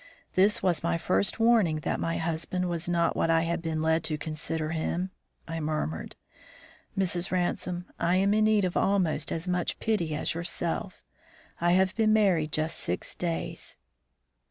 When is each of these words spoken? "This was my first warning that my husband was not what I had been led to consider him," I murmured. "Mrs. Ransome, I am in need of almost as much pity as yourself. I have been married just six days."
"This 0.33 0.63
was 0.63 0.81
my 0.81 0.97
first 0.97 1.39
warning 1.39 1.81
that 1.81 1.99
my 1.99 2.17
husband 2.17 2.67
was 2.67 2.89
not 2.89 3.15
what 3.15 3.29
I 3.29 3.41
had 3.43 3.61
been 3.61 3.83
led 3.83 4.03
to 4.05 4.17
consider 4.17 4.71
him," 4.71 5.11
I 5.47 5.59
murmured. 5.59 6.15
"Mrs. 6.97 7.29
Ransome, 7.29 7.85
I 7.99 8.15
am 8.15 8.33
in 8.33 8.45
need 8.45 8.65
of 8.65 8.75
almost 8.75 9.31
as 9.31 9.47
much 9.47 9.77
pity 9.77 10.15
as 10.15 10.33
yourself. 10.33 11.03
I 11.59 11.73
have 11.73 11.95
been 11.95 12.13
married 12.13 12.51
just 12.51 12.79
six 12.79 13.13
days." 13.13 13.77